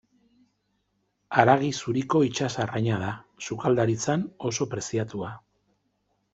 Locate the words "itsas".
2.29-2.49